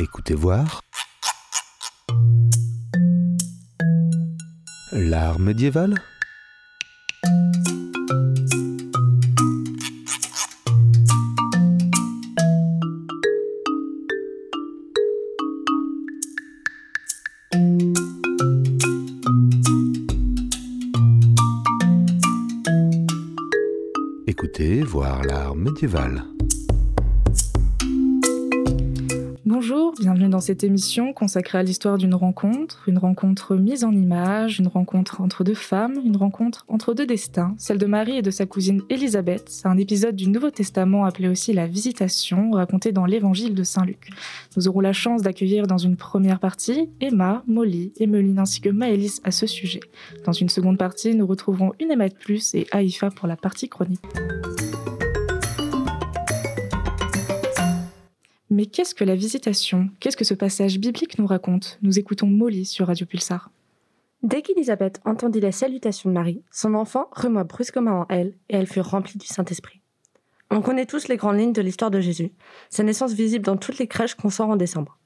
[0.00, 0.80] Écoutez voir.
[4.92, 5.94] L'art médiéval
[24.28, 26.27] Écoutez voir l'art médiéval.
[30.48, 35.44] Cette émission consacrée à l'histoire d'une rencontre, une rencontre mise en image, une rencontre entre
[35.44, 39.44] deux femmes, une rencontre entre deux destins, celle de Marie et de sa cousine Élisabeth.
[39.50, 43.84] C'est un épisode du Nouveau Testament appelé aussi la Visitation, raconté dans l'Évangile de Saint
[43.84, 44.08] Luc.
[44.56, 49.20] Nous aurons la chance d'accueillir dans une première partie Emma, Molly, Emeline ainsi que Maëlys
[49.24, 49.80] à ce sujet.
[50.24, 53.68] Dans une seconde partie, nous retrouverons une Emma de plus et Haïfa pour la partie
[53.68, 54.00] chronique.
[58.50, 59.90] Mais qu'est-ce que la visitation?
[60.00, 61.78] Qu'est-ce que ce passage biblique nous raconte?
[61.82, 63.50] Nous écoutons Molly sur Radio Pulsar.
[64.22, 68.66] Dès qu'Élisabeth entendit la salutation de Marie, son enfant remua brusquement en elle, et elle
[68.66, 69.82] fut remplie du Saint-Esprit.
[70.50, 72.32] On connaît tous les grandes lignes de l'histoire de Jésus,
[72.70, 74.98] sa naissance visible dans toutes les crèches qu'on sort en décembre.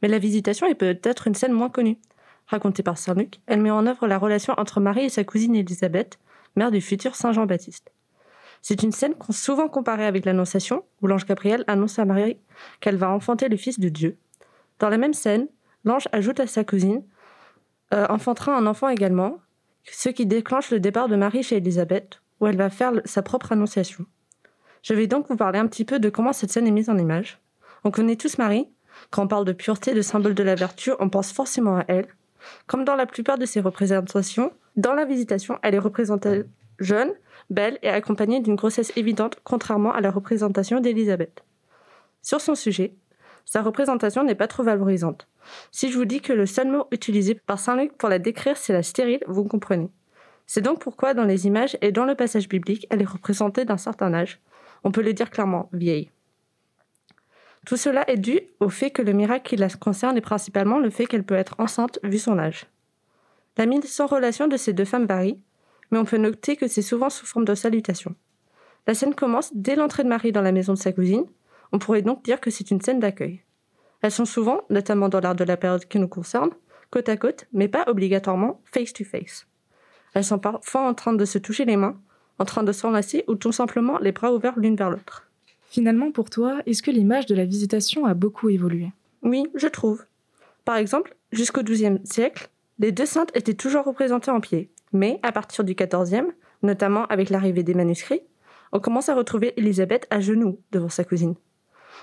[0.00, 1.98] Mais la visitation est peut-être une scène moins connue.
[2.46, 5.56] Racontée par Saint Luc, elle met en œuvre la relation entre Marie et sa cousine
[5.56, 6.20] Élisabeth,
[6.54, 7.90] mère du futur Saint Jean-Baptiste.
[8.66, 12.38] C'est une scène qu'on souvent comparée avec l'Annonciation, où l'ange Gabriel annonce à Marie
[12.80, 14.16] qu'elle va enfanter le Fils de Dieu.
[14.78, 15.48] Dans la même scène,
[15.84, 17.02] l'ange ajoute à sa cousine
[17.92, 19.36] euh, enfantera un enfant également,
[19.84, 23.52] ce qui déclenche le départ de Marie chez Élisabeth, où elle va faire sa propre
[23.52, 24.06] annonciation.
[24.82, 26.96] Je vais donc vous parler un petit peu de comment cette scène est mise en
[26.96, 27.42] image.
[27.84, 28.66] On connaît tous Marie.
[29.10, 32.08] Quand on parle de pureté, de symbole de la vertu, on pense forcément à elle.
[32.66, 36.44] Comme dans la plupart de ses représentations, dans la visitation, elle est représentée
[36.78, 37.12] jeune,
[37.50, 41.44] belle et accompagnée d'une grossesse évidente, contrairement à la représentation d'Élisabeth.
[42.22, 42.94] Sur son sujet,
[43.44, 45.28] sa représentation n'est pas trop valorisante.
[45.70, 48.56] Si je vous dis que le seul mot utilisé par Saint Luc pour la décrire,
[48.56, 49.90] c'est la stérile, vous comprenez.
[50.46, 53.76] C'est donc pourquoi dans les images et dans le passage biblique, elle est représentée d'un
[53.76, 54.40] certain âge.
[54.82, 56.10] On peut le dire clairement, vieille.
[57.66, 60.90] Tout cela est dû au fait que le miracle qui la concerne est principalement le
[60.90, 62.66] fait qu'elle peut être enceinte vu son âge.
[63.56, 65.40] La mise en relation de ces deux femmes varie,
[65.90, 68.14] mais on peut noter que c'est souvent sous forme de salutation.
[68.86, 71.24] La scène commence dès l'entrée de Marie dans la maison de sa cousine.
[71.72, 73.42] On pourrait donc dire que c'est une scène d'accueil.
[74.02, 76.50] Elles sont souvent, notamment dans l'art de la période qui nous concerne,
[76.90, 79.46] côte à côte, mais pas obligatoirement face to face.
[80.12, 81.98] Elles sont parfois en train de se toucher les mains,
[82.38, 85.28] en train de s'enlacer ou tout simplement les bras ouverts l'une vers l'autre.
[85.68, 88.92] Finalement, pour toi, est-ce que l'image de la visitation a beaucoup évolué?
[89.22, 90.04] Oui, je trouve.
[90.64, 95.32] Par exemple, jusqu'au XIIe siècle, les deux saintes étaient toujours représentées en pied, mais à
[95.32, 96.32] partir du XIVe,
[96.62, 98.22] notamment avec l'arrivée des manuscrits,
[98.72, 101.34] on commence à retrouver Élisabeth à genoux devant sa cousine.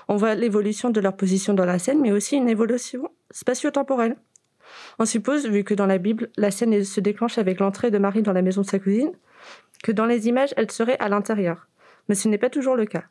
[0.08, 4.16] On voit l'évolution de leur position dans la scène, mais aussi une évolution spatio-temporelle.
[4.98, 8.22] On suppose, vu que dans la Bible, la scène se déclenche avec l'entrée de Marie
[8.22, 9.12] dans la maison de sa cousine,
[9.82, 11.68] que dans les images, elle serait à l'intérieur.
[12.08, 13.04] Mais ce n'est pas toujours le cas.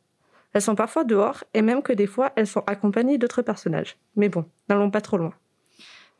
[0.53, 3.97] Elles sont parfois dehors, et même que des fois, elles sont accompagnées d'autres personnages.
[4.15, 5.33] Mais bon, n'allons pas trop loin.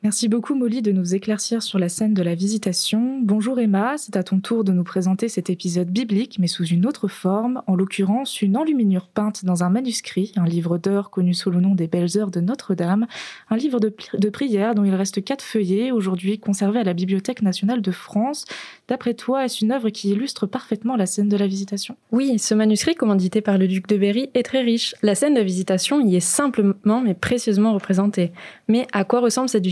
[0.04, 3.20] Merci beaucoup Molly de nous éclaircir sur la scène de la visitation.
[3.22, 6.88] Bonjour Emma, c'est à ton tour de nous présenter cet épisode biblique mais sous une
[6.88, 11.52] autre forme, en l'occurrence une enluminure peinte dans un manuscrit, un livre d'heures connu sous
[11.52, 13.06] le nom des Belles Heures de Notre-Dame,
[13.52, 17.44] un livre de, de prière dont il reste quatre feuillets, aujourd'hui conservé à la Bibliothèque
[17.44, 18.46] nationale de France.
[18.88, 21.96] D'après toi, est-ce une œuvre qui illustre parfaitement la scène de la visitation?
[22.12, 24.96] Oui, ce manuscrit commandité par le duc de Berry est très riche.
[25.04, 28.32] La scène de visitation y est simplement mais précieusement représentée.
[28.68, 29.68] Mais à quoi ressemble cette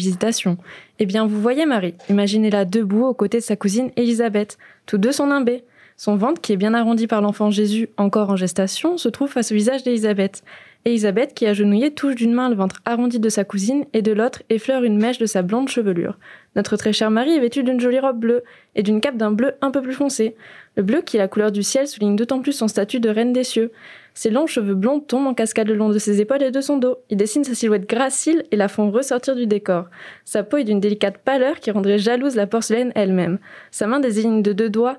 [0.99, 4.57] eh bien, vous voyez Marie, imaginez-la debout aux côtés de sa cousine Élisabeth.
[4.85, 5.63] Tous deux sont nimbés.
[5.97, 9.51] Son ventre, qui est bien arrondi par l'enfant Jésus, encore en gestation, se trouve face
[9.51, 10.43] au visage d'Élisabeth.
[10.85, 14.43] Élisabeth, qui agenouillée, touche d'une main le ventre arrondi de sa cousine et de l'autre
[14.49, 16.17] effleure une mèche de sa blonde chevelure.
[16.55, 18.43] Notre très chère Marie est vêtue d'une jolie robe bleue
[18.75, 20.35] et d'une cape d'un bleu un peu plus foncé.
[20.77, 23.33] Le bleu, qui est la couleur du ciel, souligne d'autant plus son statut de reine
[23.33, 23.71] des cieux.
[24.19, 26.75] Ses longs cheveux blonds tombent en cascade le long de ses épaules et de son
[26.75, 26.97] dos.
[27.09, 29.85] Ils dessinent sa silhouette gracile et la font ressortir du décor.
[30.25, 33.39] Sa peau est d'une délicate pâleur qui rendrait jalouse la porcelaine elle-même.
[33.71, 34.97] Sa main désigne de deux doigts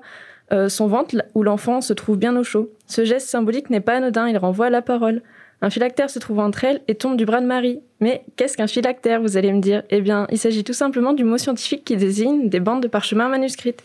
[0.51, 2.71] euh, son ventre où l'enfant se trouve bien au chaud.
[2.87, 5.21] Ce geste symbolique n'est pas anodin, il renvoie à la parole.
[5.61, 7.79] Un phylactère se trouve entre elles et tombe du bras de Marie.
[7.99, 9.83] Mais qu'est-ce qu'un phylactère, vous allez me dire?
[9.91, 13.29] Eh bien, il s'agit tout simplement du mot scientifique qui désigne des bandes de parchemin
[13.29, 13.83] manuscrites.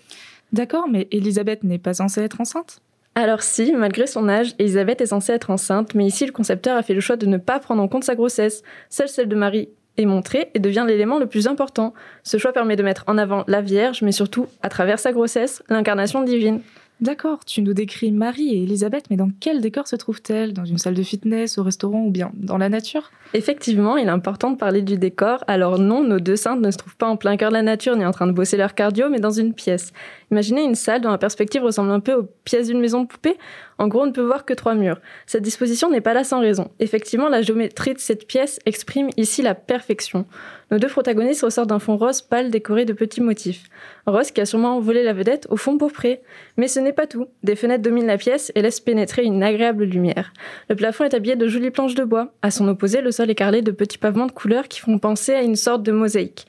[0.55, 2.81] D'accord, mais Elisabeth n'est pas censée être enceinte?
[3.19, 6.83] Alors si, malgré son âge, Elisabeth est censée être enceinte, mais ici le concepteur a
[6.83, 8.63] fait le choix de ne pas prendre en compte sa grossesse.
[8.91, 11.95] Seule celle de Marie est montrée et devient l'élément le plus important.
[12.25, 15.63] Ce choix permet de mettre en avant la Vierge, mais surtout, à travers sa grossesse,
[15.71, 16.61] l'incarnation divine.
[17.03, 20.55] D'accord, tu nous décris Marie et Elisabeth, mais dans quel décor se trouvent-elles?
[20.55, 23.11] Dans une salle de fitness, au restaurant ou bien dans la nature?
[23.35, 25.45] Effectivement, il est important de parler du décor.
[25.47, 27.97] Alors non, nos deux saintes ne se trouvent pas en plein cœur de la nature
[27.97, 29.93] ni en train de bosser leur cardio, mais dans une pièce.
[30.31, 33.37] Imaginez une salle dont la perspective ressemble un peu aux pièces d'une maison de poupée.
[33.79, 35.01] En gros, on ne peut voir que trois murs.
[35.27, 36.71] Cette disposition n'est pas là sans raison.
[36.81, 40.27] Effectivement, la géométrie de cette pièce exprime ici la perfection.
[40.73, 43.65] Nos deux protagonistes ressortent d'un fond rose pâle décoré de petits motifs.
[44.07, 46.23] Rose qui a sûrement envolé la vedette au fond pourpré.
[46.57, 47.29] Mais ce n'est pas tout.
[47.45, 50.33] Des fenêtres dominent la pièce et laissent pénétrer une agréable lumière.
[50.69, 52.33] Le plafond est habillé de jolies planches de bois.
[52.43, 55.35] À son opposé, le sol est carrelé de petits pavements de couleurs qui font penser
[55.35, 56.47] à une sorte de mosaïque.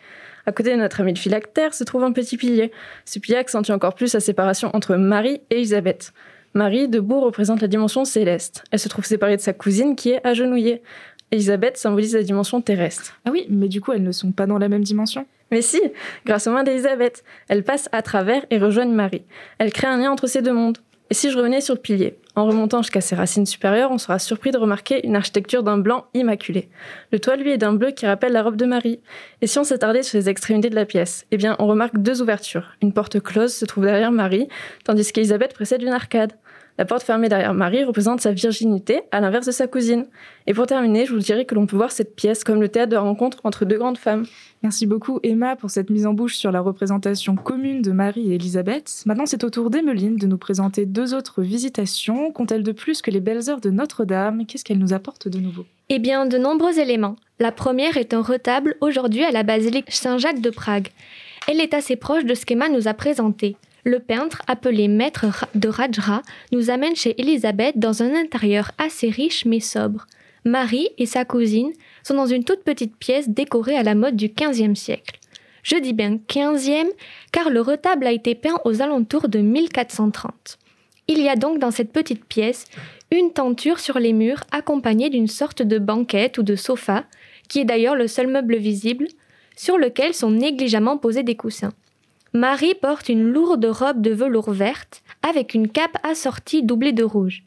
[0.48, 2.72] À côté de notre ami le phylactère se trouve un petit pilier.
[3.04, 6.14] Ce pilier accentue encore plus la séparation entre Marie et Elisabeth.
[6.54, 8.64] Marie, debout, représente la dimension céleste.
[8.72, 10.82] Elle se trouve séparée de sa cousine qui est agenouillée.
[11.32, 13.20] Elisabeth symbolise la dimension terrestre.
[13.26, 15.82] Ah oui, mais du coup, elles ne sont pas dans la même dimension Mais si,
[16.26, 19.26] grâce aux mains d'Elisabeth, elles passent à travers et rejoignent Marie.
[19.58, 20.78] Elles créent un lien entre ces deux mondes.
[21.10, 24.20] Et si je revenais sur le pilier En remontant jusqu'à ses racines supérieures, on sera
[24.20, 26.70] surpris de remarquer une architecture d'un blanc immaculé.
[27.12, 29.00] Le toit, lui, est d'un bleu qui rappelle la robe de Marie.
[29.42, 32.22] Et si on s'attardait sur les extrémités de la pièce Eh bien, on remarque deux
[32.22, 32.76] ouvertures.
[32.82, 34.50] Une porte close se trouve derrière Marie,
[34.84, 36.34] tandis qu'Elisabeth précède une arcade.
[36.78, 40.06] La porte fermée derrière Marie représente sa virginité, à l'inverse de sa cousine.
[40.46, 42.92] Et pour terminer, je vous dirais que l'on peut voir cette pièce comme le théâtre
[42.92, 44.26] de rencontre entre deux grandes femmes.
[44.62, 48.36] Merci beaucoup Emma pour cette mise en bouche sur la représentation commune de Marie et
[48.36, 49.04] Elisabeth.
[49.08, 52.32] Maintenant, c'est au tour d'Emeline de nous présenter deux autres visitations.
[52.32, 54.46] Qu'ont-elles de plus que les belles heures de Notre-Dame?
[54.46, 55.66] Qu'est-ce qu'elles nous apportent de nouveau?
[55.90, 57.16] Eh bien, de nombreux éléments.
[57.40, 60.90] La première est un retable aujourd'hui à la basilique Saint-Jacques de Prague.
[61.48, 63.56] Elle est assez proche de ce qu'Emma nous a présenté.
[63.88, 69.46] Le peintre, appelé maître de Rajra, nous amène chez Elisabeth dans un intérieur assez riche
[69.46, 70.08] mais sobre.
[70.44, 71.72] Marie et sa cousine
[72.04, 75.18] sont dans une toute petite pièce décorée à la mode du XVe siècle.
[75.64, 76.92] Je dis bien XVe
[77.32, 80.58] car le retable a été peint aux alentours de 1430.
[81.08, 82.66] Il y a donc dans cette petite pièce
[83.10, 87.06] une tenture sur les murs accompagnée d'une sorte de banquette ou de sofa,
[87.48, 89.08] qui est d'ailleurs le seul meuble visible,
[89.56, 91.72] sur lequel sont négligemment posés des coussins.
[92.38, 97.42] Marie porte une lourde robe de velours verte avec une cape assortie doublée de rouge.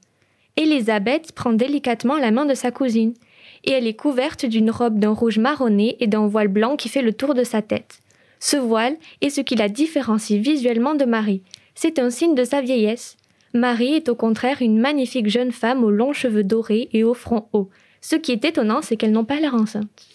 [0.56, 3.14] Élisabeth prend délicatement la main de sa cousine
[3.62, 7.02] et elle est couverte d'une robe d'un rouge marronné et d'un voile blanc qui fait
[7.02, 8.00] le tour de sa tête.
[8.40, 11.44] Ce voile est ce qui la différencie visuellement de Marie.
[11.76, 13.16] C'est un signe de sa vieillesse.
[13.54, 17.46] Marie est au contraire une magnifique jeune femme aux longs cheveux dorés et au front
[17.52, 17.70] haut.
[18.00, 20.09] Ce qui est étonnant, c'est qu'elles n'ont pas l'air enceintes.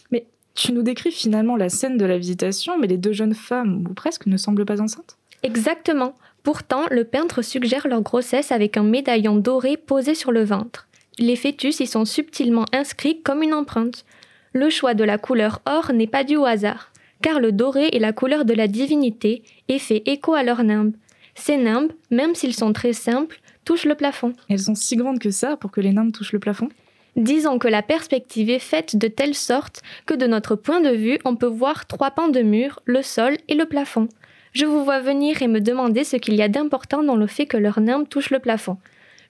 [0.56, 3.94] Tu nous décris finalement la scène de la visitation, mais les deux jeunes femmes, ou
[3.94, 5.18] presque, ne semblent pas enceintes?
[5.44, 6.16] Exactement.
[6.44, 10.88] Pourtant, le peintre suggère leur grossesse avec un médaillon doré posé sur le ventre.
[11.20, 14.06] Les fœtus y sont subtilement inscrits comme une empreinte.
[14.54, 16.92] Le choix de la couleur or n'est pas dû au hasard,
[17.22, 20.96] car le doré est la couleur de la divinité et fait écho à leurs nimbes.
[21.36, 24.34] Ces nimbes, même s'ils sont très simples, touchent le plafond.
[24.50, 26.70] Elles sont si grandes que ça pour que les nimbes touchent le plafond?
[27.16, 31.18] Disons que la perspective est faite de telle sorte que de notre point de vue,
[31.24, 34.10] on peut voir trois pans de mur, le sol et le plafond.
[34.52, 37.46] Je vous vois venir et me demander ce qu'il y a d'important dans le fait
[37.46, 38.78] que leur nimbe touche le plafond.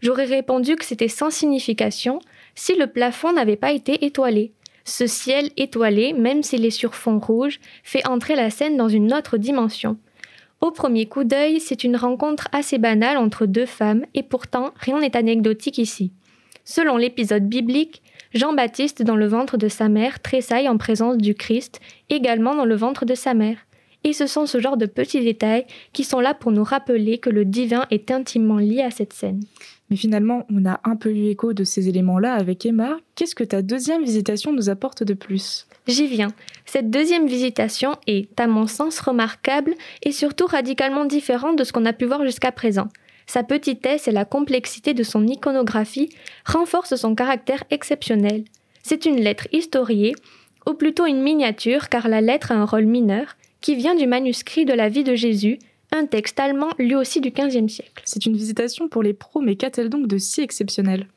[0.02, 2.20] J'aurais répondu que c'était sans signification
[2.56, 4.52] si le plafond n'avait pas été étoilé.
[4.84, 9.14] Ce ciel étoilé, même s'il est sur fond rouge, fait entrer la scène dans une
[9.14, 9.98] autre dimension.
[10.62, 15.00] Au premier coup d'œil, c'est une rencontre assez banale entre deux femmes, et pourtant rien
[15.00, 16.12] n'est anecdotique ici.
[16.68, 18.02] Selon l'épisode biblique,
[18.34, 21.80] Jean-Baptiste dans le ventre de sa mère tressaille en présence du Christ,
[22.10, 23.60] également dans le ventre de sa mère.
[24.04, 27.30] Et ce sont ce genre de petits détails qui sont là pour nous rappeler que
[27.30, 29.42] le divin est intimement lié à cette scène.
[29.90, 32.98] Mais finalement, on a un peu eu écho de ces éléments-là avec Emma.
[33.14, 35.68] Qu'est-ce que ta deuxième visitation nous apporte de plus?
[35.88, 36.34] J'y viens.
[36.66, 41.86] Cette deuxième visitation est, à mon sens, remarquable et surtout radicalement différente de ce qu'on
[41.86, 42.90] a pu voir jusqu'à présent.
[43.28, 46.10] Sa petitesse et la complexité de son iconographie
[46.46, 48.46] renforcent son caractère exceptionnel.
[48.84, 50.14] C'est une lettre historiée,
[50.68, 54.66] ou plutôt une miniature car la lettre a un rôle mineur, qui vient du manuscrit
[54.66, 55.58] de la vie de Jésus,
[55.92, 58.04] un texte allemand lui aussi du XVe siècle.
[58.06, 61.08] C'est une visitation pour les pros, mais qu'a-t-elle donc de si exceptionnel?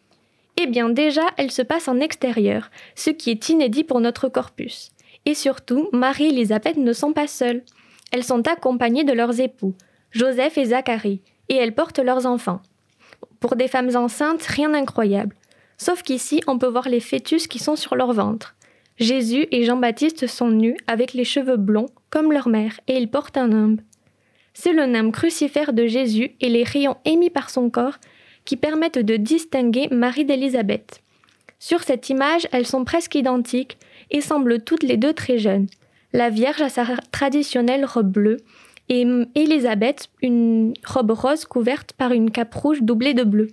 [0.61, 4.91] Eh bien déjà, elle se passe en extérieur, ce qui est inédit pour notre corpus.
[5.25, 7.63] Et surtout, Marie et Elisabeth ne sont pas seules.
[8.13, 9.75] Elles sont accompagnées de leurs époux,
[10.11, 12.61] Joseph et Zacharie, et elles portent leurs enfants.
[13.41, 15.37] Pour des femmes enceintes, rien d'incroyable.
[15.77, 18.57] Sauf qu'ici, on peut voir les fœtus qui sont sur leur ventre.
[18.99, 23.37] Jésus et Jean-Baptiste sont nus avec les cheveux blonds comme leur mère et ils portent
[23.37, 23.81] un nimbe.
[24.55, 27.99] C'est le nimbe crucifère de Jésus et les rayons émis par son corps
[28.45, 31.01] qui permettent de distinguer Marie d'Élisabeth.
[31.61, 33.79] Sur cette image, elles sont presque identiques
[34.11, 35.69] et semblent toutes les deux très jeunes.
[36.13, 38.39] La Vierge a sa traditionnelle robe bleue
[38.89, 43.49] et Élisabeth une robe rose couverte par une cape rouge doublée de bleu.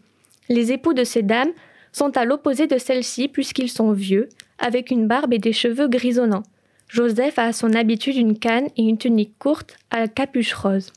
[0.50, 1.52] Les époux de ces dames
[1.92, 6.44] sont à l'opposé de celles-ci puisqu'ils sont vieux, avec une barbe et des cheveux grisonnants.
[6.88, 10.94] Joseph a à son habitude une canne et une tunique courte à capuche rose.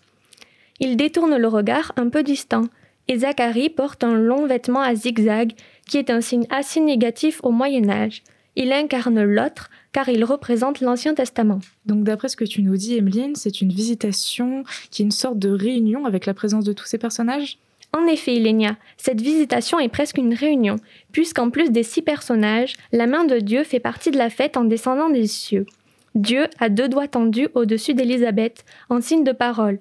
[0.80, 2.64] Il détourne le regard un peu distant,
[3.08, 5.52] et Zacharie porte un long vêtement à zigzag
[5.88, 8.22] qui est un signe assez négatif au Moyen Âge.
[8.54, 11.60] Il incarne l'autre car il représente l'Ancien Testament.
[11.86, 15.38] Donc d'après ce que tu nous dis, Emeline, c'est une visitation qui est une sorte
[15.38, 17.58] de réunion avec la présence de tous ces personnages?
[17.94, 20.76] En effet, Ilénia, cette visitation est presque une réunion,
[21.10, 24.64] puisqu'en plus des six personnages, la main de Dieu fait partie de la fête en
[24.64, 25.64] descendant des cieux.
[26.14, 29.78] Dieu a deux doigts tendus au-dessus d'Élisabeth, en signe de parole,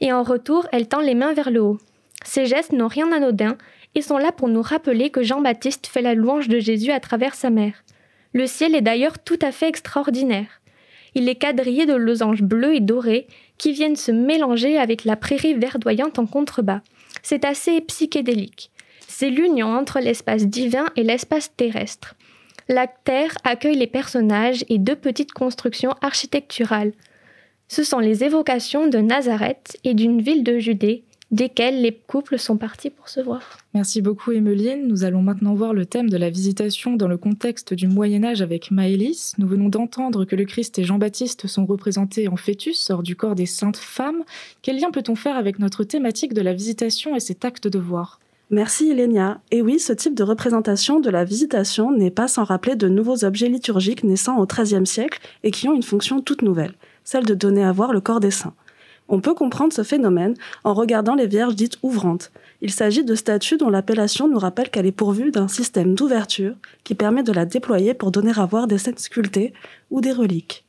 [0.00, 1.78] et en retour, elle tend les mains vers le haut.
[2.24, 3.56] Ces gestes n'ont rien d'anodin
[3.94, 7.34] et sont là pour nous rappeler que Jean-Baptiste fait la louange de Jésus à travers
[7.34, 7.82] sa mère.
[8.32, 10.60] Le ciel est d'ailleurs tout à fait extraordinaire.
[11.14, 13.26] Il est quadrillé de losanges bleus et dorés
[13.58, 16.80] qui viennent se mélanger avec la prairie verdoyante en contrebas.
[17.22, 18.70] C'est assez psychédélique.
[19.08, 22.14] C'est l'union entre l'espace divin et l'espace terrestre.
[22.68, 26.92] La terre accueille les personnages et deux petites constructions architecturales.
[27.66, 32.56] Ce sont les évocations de Nazareth et d'une ville de Judée, desquelles les couples sont
[32.56, 33.58] partis pour se voir.
[33.74, 34.88] Merci beaucoup Emmeline.
[34.88, 38.42] Nous allons maintenant voir le thème de la visitation dans le contexte du Moyen Âge
[38.42, 39.34] avec Maëlys.
[39.38, 43.34] Nous venons d'entendre que le Christ et Jean-Baptiste sont représentés en fœtus hors du corps
[43.34, 44.24] des saintes femmes.
[44.62, 48.20] Quel lien peut-on faire avec notre thématique de la visitation et cet acte de voir?
[48.52, 49.40] Merci Elénia.
[49.52, 53.24] Et oui, ce type de représentation de la visitation n'est pas sans rappeler de nouveaux
[53.24, 57.34] objets liturgiques naissant au XIIIe siècle et qui ont une fonction toute nouvelle, celle de
[57.34, 58.54] donner à voir le corps des saints.
[59.12, 62.30] On peut comprendre ce phénomène en regardant les vierges dites ouvrantes.
[62.62, 66.94] Il s'agit de statues dont l'appellation nous rappelle qu'elle est pourvue d'un système d'ouverture qui
[66.94, 69.52] permet de la déployer pour donner à voir des scènes sculptées
[69.90, 70.64] ou des reliques.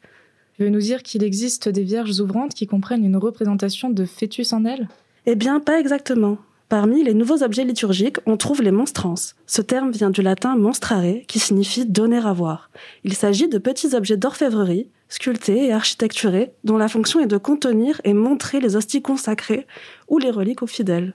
[0.58, 4.54] Tu veux nous dire qu'il existe des vierges ouvrantes qui comprennent une représentation de fœtus
[4.54, 4.88] en elles?
[5.28, 6.40] Eh bien, pas exactement.
[6.68, 9.36] Parmi les nouveaux objets liturgiques, on trouve les monstrances.
[9.46, 12.72] Ce terme vient du latin monstrare, qui signifie donner à voir.
[13.04, 18.02] Il s'agit de petits objets d'orfèvrerie, sculptés et architecturés, dont la fonction est de contenir
[18.06, 19.68] et montrer les hosties consacrées
[20.08, 21.14] ou les reliques aux fidèles.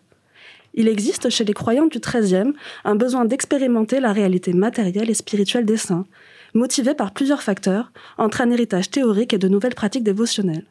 [0.74, 2.52] Il existe chez les croyants du XIIIe
[2.84, 6.06] un besoin d'expérimenter la réalité matérielle et spirituelle des saints,
[6.52, 10.66] motivé par plusieurs facteurs, entre un héritage théorique et de nouvelles pratiques dévotionnelles.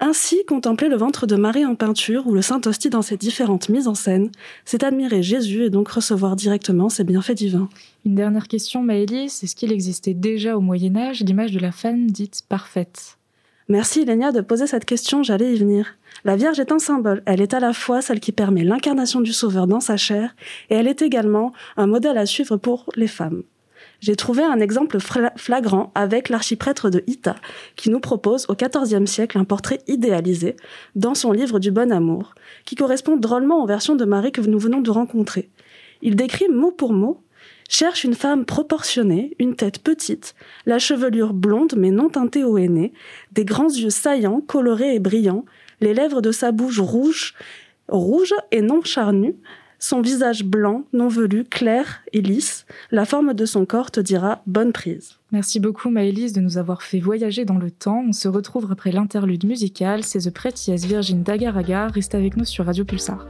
[0.00, 3.86] Ainsi, contempler le ventre de Marie en peinture ou le Saint-Hostie dans ses différentes mises
[3.86, 4.30] en scène,
[4.64, 7.68] c'est admirer Jésus et donc recevoir directement ses bienfaits divins.
[8.04, 9.42] Une dernière question, Maëlys.
[9.44, 13.18] Est-ce qu'il existait déjà au Moyen-Âge l'image de la femme dite parfaite?
[13.68, 15.96] Merci, Elenia, de poser cette question, j'allais y venir.
[16.24, 17.22] La Vierge est un symbole.
[17.24, 20.34] Elle est à la fois celle qui permet l'incarnation du Sauveur dans sa chair,
[20.70, 23.42] et elle est également un modèle à suivre pour les femmes
[24.04, 24.98] j'ai trouvé un exemple
[25.36, 27.36] flagrant avec l'archiprêtre de Ita,
[27.74, 30.56] qui nous propose au XIVe siècle un portrait idéalisé
[30.94, 32.34] dans son livre du Bon Amour,
[32.66, 35.48] qui correspond drôlement aux versions de Marie que nous venons de rencontrer.
[36.02, 37.22] Il décrit mot pour mot
[37.66, 40.34] cherche une femme proportionnée, une tête petite,
[40.66, 42.92] la chevelure blonde mais non teintée au henné,
[43.32, 45.46] des grands yeux saillants, colorés et brillants,
[45.80, 47.34] les lèvres de sa bouche rouges,
[47.88, 49.36] rouges et non charnues,
[49.78, 54.42] son visage blanc, non velu, clair et lisse, la forme de son corps te dira
[54.46, 55.18] bonne prise.
[55.32, 58.04] Merci beaucoup Maëlys de nous avoir fait voyager dans le temps.
[58.08, 61.54] On se retrouve après l'interlude musical, c'est The Prettiest Virgin d'Agar
[61.92, 63.26] Reste avec nous sur Radio Pulsar.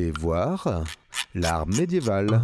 [0.00, 0.84] Voir
[1.36, 2.42] l'art médiéval.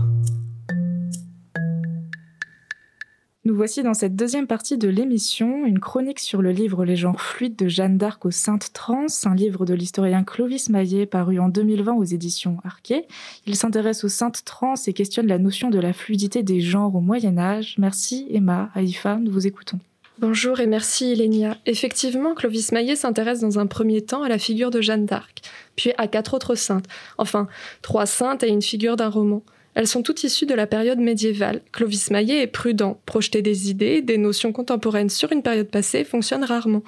[3.44, 7.20] Nous voici dans cette deuxième partie de l'émission, une chronique sur le livre Les genres
[7.20, 11.48] fluides de Jeanne d'Arc aux Saintes Trans, un livre de l'historien Clovis Maillet paru en
[11.48, 13.08] 2020 aux éditions Arquet.
[13.46, 17.00] Il s'intéresse aux Saintes Trans et questionne la notion de la fluidité des genres au
[17.00, 17.74] Moyen Âge.
[17.78, 19.80] Merci Emma, Haïfa, nous vous écoutons.
[20.20, 21.56] Bonjour et merci Ilénia.
[21.64, 25.40] Effectivement, Clovis Maillet s'intéresse dans un premier temps à la figure de Jeanne d'Arc,
[25.76, 26.84] puis à quatre autres saintes,
[27.16, 27.48] enfin
[27.80, 29.42] trois saintes et une figure d'un roman.
[29.74, 31.62] Elles sont toutes issues de la période médiévale.
[31.72, 33.00] Clovis Maillet est prudent.
[33.06, 36.82] Projeter des idées, des notions contemporaines sur une période passée fonctionne rarement.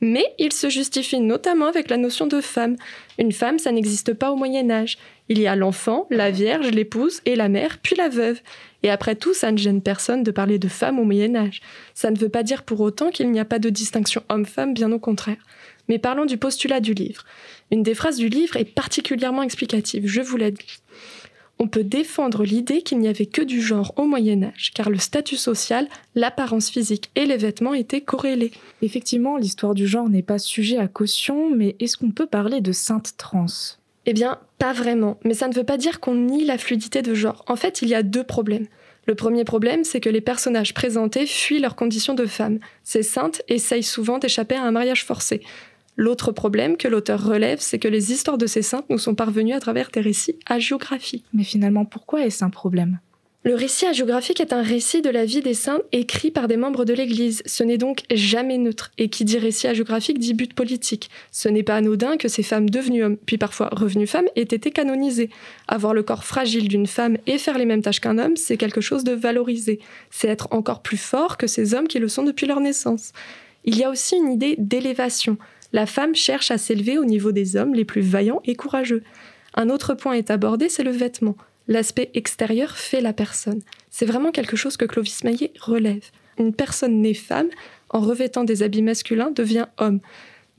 [0.00, 2.74] Mais il se justifie notamment avec la notion de femme.
[3.16, 4.98] Une femme, ça n'existe pas au Moyen Âge.
[5.32, 8.42] Il y a l'enfant, la vierge, l'épouse et la mère, puis la veuve.
[8.82, 11.62] Et après tout, ça ne gêne personne de parler de femme au Moyen Âge.
[11.94, 14.92] Ça ne veut pas dire pour autant qu'il n'y a pas de distinction homme-femme, bien
[14.92, 15.38] au contraire.
[15.88, 17.24] Mais parlons du postulat du livre.
[17.70, 20.82] Une des phrases du livre est particulièrement explicative, je vous l'ai dit
[21.58, 24.98] on peut défendre l'idée qu'il n'y avait que du genre au Moyen Âge, car le
[24.98, 25.86] statut social,
[26.16, 28.50] l'apparence physique et les vêtements étaient corrélés.
[28.80, 32.72] Effectivement, l'histoire du genre n'est pas sujet à caution, mais est-ce qu'on peut parler de
[32.72, 33.46] sainte trans
[34.06, 37.14] Eh bien, pas vraiment, mais ça ne veut pas dire qu'on nie la fluidité de
[37.14, 37.44] genre.
[37.46, 38.66] En fait, il y a deux problèmes.
[39.06, 42.58] Le premier problème, c'est que les personnages présentés fuient leur condition de femme.
[42.84, 45.40] Ces saintes essayent souvent d'échapper à un mariage forcé.
[45.96, 49.52] L'autre problème que l'auteur relève, c'est que les histoires de ces saintes nous sont parvenues
[49.52, 51.26] à travers des récits hagiographiques.
[51.32, 52.98] Mais finalement, pourquoi est-ce un problème?
[53.44, 56.84] Le récit hagiographique est un récit de la vie des saints écrit par des membres
[56.84, 57.42] de l'Église.
[57.44, 58.92] Ce n'est donc jamais neutre.
[58.98, 61.10] Et qui dit récit hagiographique dit but politique.
[61.32, 64.70] Ce n'est pas anodin que ces femmes devenues hommes, puis parfois revenues femmes, aient été
[64.70, 65.28] canonisées.
[65.66, 68.80] Avoir le corps fragile d'une femme et faire les mêmes tâches qu'un homme, c'est quelque
[68.80, 69.80] chose de valorisé.
[70.10, 73.12] C'est être encore plus fort que ces hommes qui le sont depuis leur naissance.
[73.64, 75.36] Il y a aussi une idée d'élévation
[75.72, 79.02] la femme cherche à s'élever au niveau des hommes les plus vaillants et courageux.
[79.54, 81.36] Un autre point est abordé, c'est le vêtement.
[81.68, 83.60] L'aspect extérieur fait la personne.
[83.90, 86.10] C'est vraiment quelque chose que Clovis Maillet relève.
[86.38, 87.48] Une personne née femme,
[87.90, 90.00] en revêtant des habits masculins, devient homme.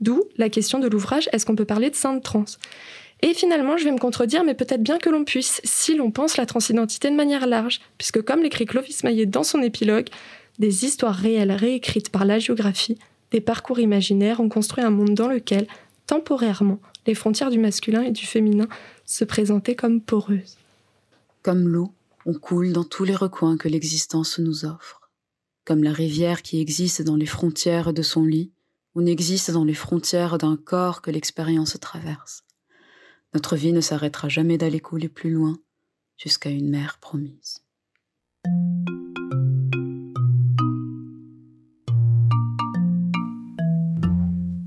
[0.00, 2.44] D'où la question de l'ouvrage est-ce qu'on peut parler de sainte trans
[3.22, 6.36] et finalement, je vais me contredire, mais peut-être bien que l'on puisse, si l'on pense
[6.36, 10.08] la transidentité de manière large, puisque comme l'écrit Clovis Maillet dans son épilogue,
[10.58, 12.98] des histoires réelles réécrites par la géographie
[13.34, 15.66] des parcours imaginaires ont construit un monde dans lequel,
[16.06, 18.68] temporairement, les frontières du masculin et du féminin
[19.06, 20.56] se présentaient comme poreuses.
[21.44, 25.10] Comme l'eau, on coule dans tous les recoins que l'existence nous offre.
[25.66, 28.50] Comme la rivière qui existe dans les frontières de son lit,
[28.94, 32.44] on existe dans les frontières d'un corps que l'expérience traverse.
[33.34, 35.58] Notre vie ne s'arrêtera jamais d'aller couler plus loin
[36.16, 37.63] jusqu'à une mer promise.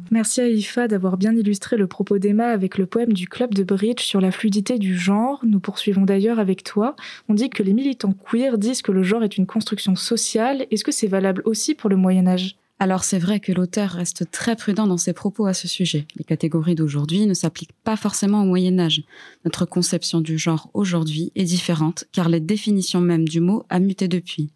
[0.09, 3.63] Merci à Ifa d'avoir bien illustré le propos d'Emma avec le poème du club de
[3.63, 5.41] bridge sur la fluidité du genre.
[5.43, 6.95] Nous poursuivons d'ailleurs avec toi.
[7.27, 10.65] On dit que les militants queer disent que le genre est une construction sociale.
[10.71, 12.57] Est-ce que c'est valable aussi pour le Moyen Âge?
[12.79, 16.05] Alors c'est vrai que l'auteur reste très prudent dans ses propos à ce sujet.
[16.15, 19.03] Les catégories d'aujourd'hui ne s'appliquent pas forcément au Moyen Âge.
[19.45, 24.07] Notre conception du genre aujourd'hui est différente car la définition même du mot a muté
[24.07, 24.51] depuis.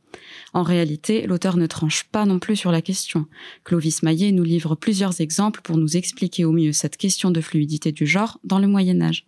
[0.53, 3.25] En réalité, l'auteur ne tranche pas non plus sur la question.
[3.63, 7.91] Clovis Maillet nous livre plusieurs exemples pour nous expliquer au mieux cette question de fluidité
[7.91, 9.25] du genre dans le Moyen Âge.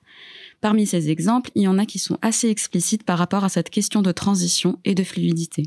[0.62, 3.69] Parmi ces exemples, il y en a qui sont assez explicites par rapport à cette
[3.69, 5.63] question de transition et de fluidité.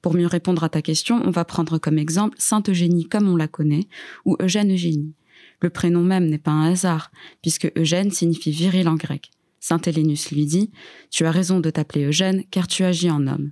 [0.00, 3.36] Pour mieux répondre à ta question, on va prendre comme exemple Sainte Eugénie comme on
[3.36, 3.88] la connaît,
[4.24, 5.14] ou Eugène Eugénie.
[5.60, 7.10] Le prénom même n'est pas un hasard,
[7.42, 9.30] puisque Eugène signifie viril en grec.
[9.60, 10.70] Saint Hélénus lui dit
[11.10, 13.50] Tu as raison de t'appeler Eugène, car tu agis en homme.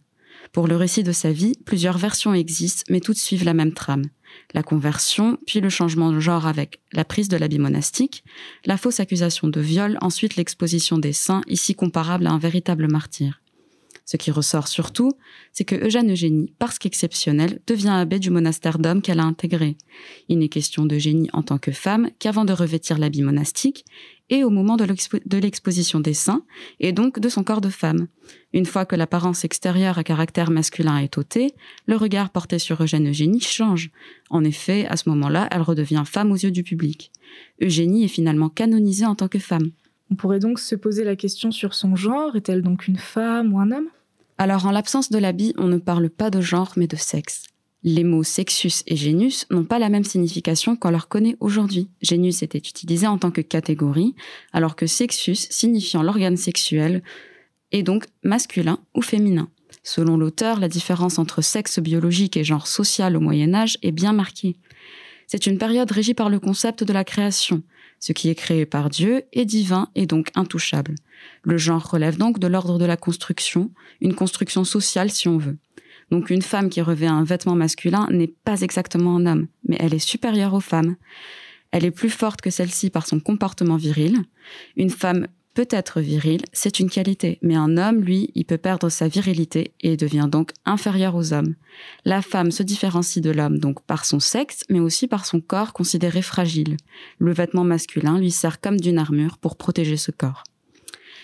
[0.57, 4.07] Pour le récit de sa vie, plusieurs versions existent, mais toutes suivent la même trame.
[4.55, 8.25] La conversion, puis le changement de genre avec la prise de l'habit monastique,
[8.65, 13.43] la fausse accusation de viol, ensuite l'exposition des saints, ici comparable à un véritable martyr.
[14.07, 15.11] Ce qui ressort surtout,
[15.53, 19.77] c'est que Eugène Eugénie, parce qu'exceptionnelle, devient abbé du monastère d'hommes qu'elle a intégré.
[20.29, 23.85] Il n'est question d'Eugénie en tant que femme qu'avant de revêtir l'habit monastique
[24.31, 26.45] et au moment de l'exposition des saints,
[26.81, 28.07] et donc de son corps de femme.
[28.53, 31.55] Une fois que l'apparence extérieure à caractère masculin est ôtée,
[31.87, 33.91] le regard porté sur Eugène Eugénie change.
[34.31, 37.13] En effet, à ce moment-là, elle redevient femme aux yeux du public.
[37.61, 39.71] Eugénie est finalement canonisée en tant que femme.
[40.11, 42.37] On pourrait donc se poser la question sur son genre.
[42.37, 43.89] Est-elle donc une femme ou un homme?
[44.39, 47.45] Alors, en l'absence de l'habit, on ne parle pas de genre, mais de sexe.
[47.83, 51.89] Les mots sexus et génus n'ont pas la même signification qu'on leur connaît aujourd'hui.
[52.03, 54.15] Génus était utilisé en tant que catégorie,
[54.53, 57.03] alors que sexus signifiant l'organe sexuel
[57.73, 59.49] est donc masculin ou féminin.
[59.83, 64.13] Selon l'auteur, la différence entre sexe biologique et genre social au Moyen Âge est bien
[64.13, 64.57] marquée.
[65.27, 67.63] C'est une période régie par le concept de la création.
[67.99, 70.95] Ce qui est créé par Dieu est divin et donc intouchable.
[71.43, 75.57] Le genre relève donc de l'ordre de la construction, une construction sociale si on veut.
[76.11, 79.95] Donc une femme qui revêt un vêtement masculin n'est pas exactement un homme, mais elle
[79.95, 80.97] est supérieure aux femmes.
[81.73, 84.23] Elle est plus forte que celle-ci par son comportement viril.
[84.77, 88.91] Une femme peut être viril, c'est une qualité, mais un homme, lui, il peut perdre
[88.91, 91.55] sa virilité et devient donc inférieur aux hommes.
[92.05, 95.73] La femme se différencie de l'homme donc par son sexe, mais aussi par son corps
[95.73, 96.77] considéré fragile.
[97.19, 100.45] Le vêtement masculin lui sert comme d'une armure pour protéger ce corps.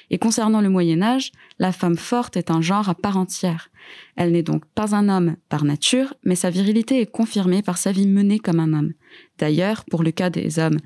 [0.08, 3.68] Et concernant le Moyen Âge, la femme forte est un genre à part entière.
[4.16, 7.92] Elle n'est donc pas un homme par nature, mais sa virilité est confirmée par sa
[7.92, 8.92] vie menée comme un homme.
[9.38, 10.78] D'ailleurs, pour le cas des hommes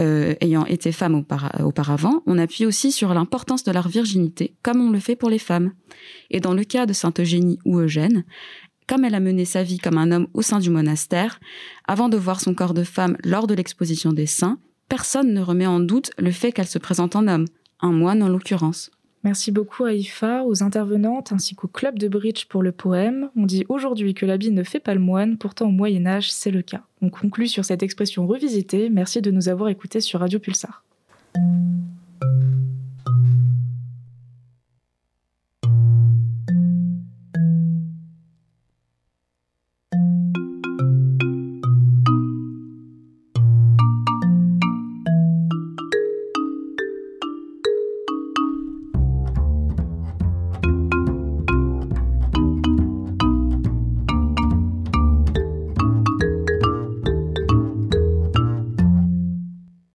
[0.00, 1.22] euh, ayant été femmes
[1.60, 5.38] auparavant, on appuie aussi sur l'importance de leur virginité, comme on le fait pour les
[5.38, 5.72] femmes.
[6.30, 8.24] Et dans le cas de Sainte Eugénie ou Eugène,
[8.88, 11.38] comme elle a mené sa vie comme un homme au sein du monastère,
[11.86, 14.58] avant de voir son corps de femme lors de l'exposition des saints,
[14.88, 17.46] personne ne remet en doute le fait qu'elle se présente en homme,
[17.80, 18.90] un moine en l'occurrence.
[19.22, 23.30] Merci beaucoup à IFA, aux intervenantes ainsi qu'au club de bridge pour le poème.
[23.36, 26.50] On dit aujourd'hui que l'habit ne fait pas le moine, pourtant au Moyen Âge c'est
[26.50, 26.82] le cas.
[27.02, 28.88] On conclut sur cette expression revisitée.
[28.88, 30.84] Merci de nous avoir écoutés sur Radio Pulsar.